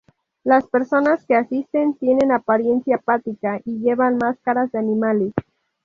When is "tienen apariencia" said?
1.93-2.95